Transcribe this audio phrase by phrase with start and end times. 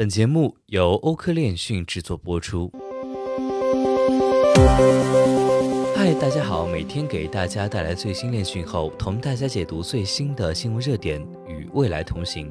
[0.00, 2.72] 本节目由欧科链讯制作播出。
[5.94, 12.50] 嗨，大家好，每天给大家带来最新链讯后，同大家解读最新的新闻热点，与未来同行。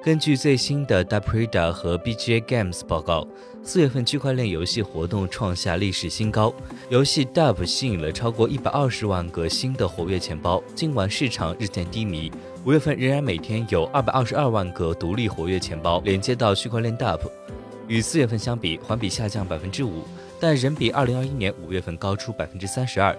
[0.00, 3.26] 根据最新的 Daprida 和 BGA Games 报告，
[3.64, 6.54] 四月份区块链游戏活动创下历史新高，
[6.88, 10.62] 游戏 Dap 吸引了超过一百二十万个新的活跃钱包。
[10.72, 12.30] 尽管市场日渐低迷，
[12.64, 17.20] 五月份仍然每天有二百二十二万个独立活跃钱包连接到区块链 Dap，
[17.88, 20.04] 与四月份相比环比下降百分之五。
[20.38, 23.14] 但仍比二零二一年五月份高出百分之三十二。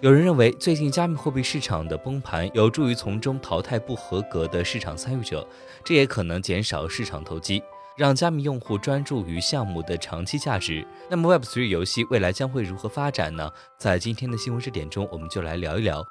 [0.00, 5.44] 有人认为，最近加密货币市场的崩盘有助于从中淘汰不合格的市场参与者，
[5.82, 7.60] 这也可能减少市场投机，
[7.96, 10.86] 让加密用户专注于项目的长期价值。
[11.10, 13.50] 那么，Web3 游戏未来将会如何发展呢？
[13.76, 16.04] 在今天的新闻热点中，我们就来聊一聊。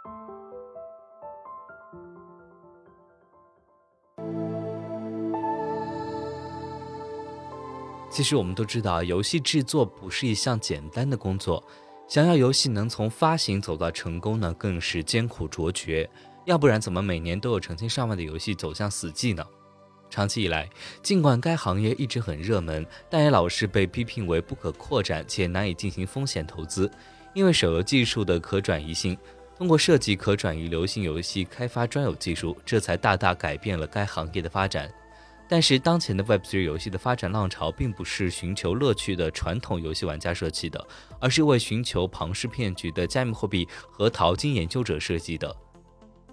[8.10, 11.63] 其实我们都知道，游戏制作不是一项简单的工作。
[12.08, 16.10] 想要游戏能从发行走到成功呢，更是艰苦卓绝。
[16.46, 19.46] 要不然，怎么每年都有成千上万的游戏走向死寂呢？
[20.10, 20.70] 长期以来，
[21.04, 26.90] 尽管该行业一直很热门，但也老是被批评为不可扩展且难以进行风险投资。
[27.34, 29.18] 因为手游技术的可转移性，
[29.58, 34.90] 通过设计可转移流行游戏开发专有技术，这才大大改变了该行业的发展。
[35.49, 40.87] 但是，当前的 Web3 游戏的发展浪潮并不是寻求乐趣的传统游戏玩家设计的，
[41.21, 45.55] 而是为寻求庞氏骗局的加密货币和淘金研究者设计的。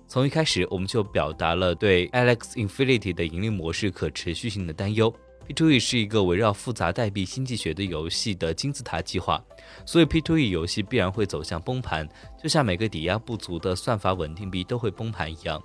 [0.08, 5.14] 从一开始，我们就表达了对 Alex Infinity 的盈利模式可持续性的担忧。
[5.46, 9.42] P2E 是一个围绕复杂代币经济学的游戏的金字塔计划，
[9.84, 12.08] 所以 P2E 游戏必然会走向崩盘，
[12.42, 15.62] 就像每个抵押不足的算法稳定币都会崩盘一样。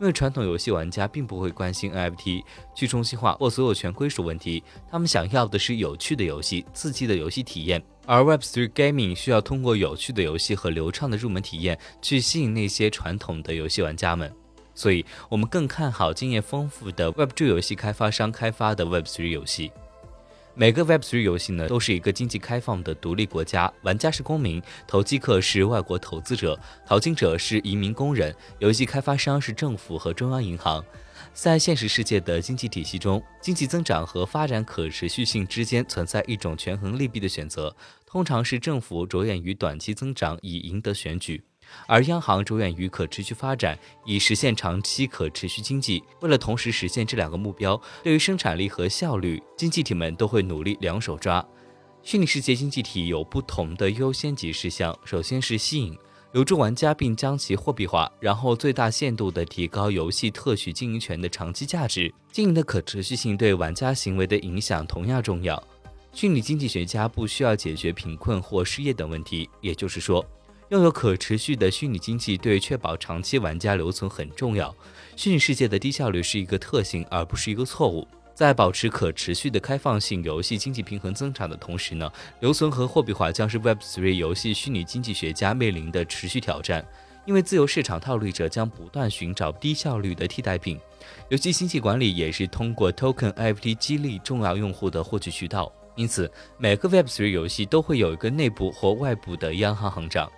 [0.00, 2.42] 因为传统游戏玩家并不会关心 NFT
[2.74, 7.82] 去中心化或所有权归属问题，他们想要的是有趣的游戏、刺激的游戏体验。
[8.06, 14.30] 而 Web3 Gaming 需要通过有趣的游戏和流畅的入门体验去吸引那些传统的游戏玩家们，
[14.74, 19.72] 所以我们更看好经验丰富的 Web2 游戏开发商开发的 Web3 游戏。
[20.56, 26.56] 每个 Web3 游戏呢，都是一个经济开放的独立国家，玩家是公民，投机客是外国投资者，
[26.86, 30.84] 淘金者是移民工人，游戏开发商是政府和中央银行。
[31.32, 37.74] 在现实世界的经济体系中，经济增长和发展可持续性之间存在一种权衡利弊的选择，
[38.06, 41.42] 通常是政府着眼于短期增长以赢得选举。
[41.86, 46.02] 而央行着眼于可持续发展，以实现长期可持续经济。
[46.20, 51.44] 为了同时实现这两个目标，对于生产力和效率，经济体们都会努力两手抓。
[52.02, 55.96] 虚拟世界经济体有不同的优先级事项，首先是吸引，
[56.32, 62.12] 留住玩家并将其货币化，然后最大限度地提高游戏特许经营权的长期价值。
[62.30, 65.62] 经营的可持续性对玩家行为的影响同样重要。
[66.12, 70.24] 虚拟经济学家不需要解决贫困或失业等问题，也就是说。
[70.70, 74.74] 拥有可持续的虚拟经济对确保长期玩家留存很重要。
[75.14, 78.06] 虚拟世界的低效率是一个特性，而不是一个错误。
[78.34, 82.10] 在保持可持续的开放性游戏经济平衡增长的同时呢，
[82.40, 86.84] 留存和货币化将是 Web3 游戏虚拟经济学家面临的持续挑战。
[87.26, 90.78] 因为自由市场套利者将不断寻找低效率的替代品。
[91.28, 95.72] 游戏经济管理也是通过 Token NFT 激励重要用户的获取渠道。
[95.94, 100.30] 因此，每个 Web3 游戏都会有一个内部或外部的央行行长。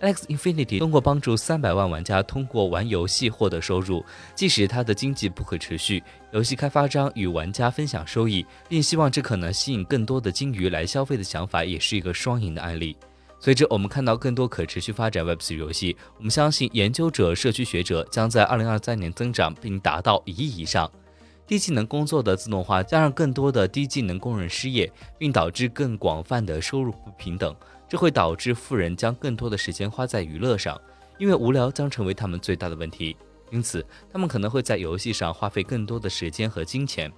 [0.00, 6.02] Alex Infinity 通过帮助三百万玩家通过玩游戏获得收入，即使它的经济不可持续，
[6.32, 12.94] 游戏开发商与玩家分享收益，并希望这可能吸引更多的金鱼来消费的想法，也是一个双赢的案例。
[13.40, 20.90] 随着我们看到更多可持续发展 Web3 游戏，我们相信研究者、社区学者将在2023年增长并达到一亿以上。
[21.46, 27.54] 低技能工作的自动化将让更多的低技能工人失业，并导致更广泛的收入不平等。
[27.88, 30.80] 这会导致富人将更多的时间花在娱乐上，
[31.18, 33.16] 因为无聊将成为他们最大的问题。
[33.50, 37.12] 因此，他们可能会在游戏上花费更多的时间和金钱。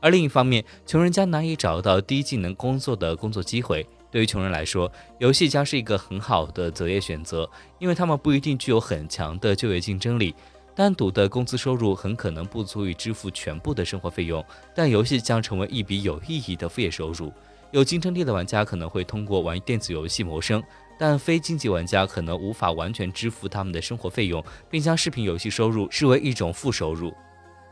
[0.00, 3.86] 而另一方面，穷人将难以找到低技能工作的工作机会。
[4.10, 10.34] 对于穷人来说，游戏将是一个很好的择业选择，因为他们不一定具有很强的就业竞争力。
[10.74, 14.44] 单独的工资收入很可能不足以支付全部的生活费用，
[14.74, 17.32] 但游戏将成为一笔有意义的副业收入。
[17.72, 20.62] 有竞争力的玩家可能会通过玩电子游戏谋生，
[20.98, 27.12] 但非经济玩家可能无法完全支付他们的生活费用，并将视频游戏收入视为一种负收入。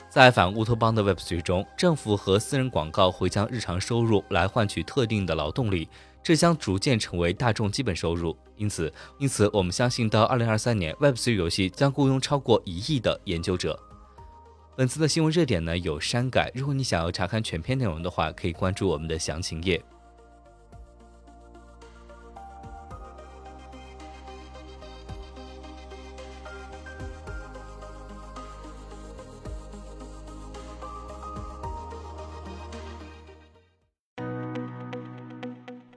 [0.09, 5.89] 在反乌托邦的 Web3 中，政府和私人广告会将日常收入来换取特定的劳动力，
[6.23, 8.35] 这将逐渐成为大众基本收入。
[8.57, 13.79] 因此，因此我们相信到2023年，Web3 游戏将雇佣超过一亿的研究者。
[14.79, 19.83] 本次的新闻热点呢有删改，如果你想要查看全篇内容的话，可以关注我们的详情页。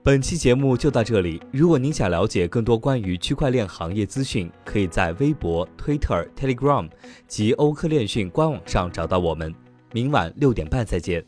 [0.04, 1.40] 本期节目就到这里。
[1.52, 6.90] 如果您想了解更多关于区块链行业资讯，可以在微博、Twitter、Telegram
[7.28, 9.54] 及欧科链讯官网上找到我们。
[9.92, 11.24] 明晚六点半再见。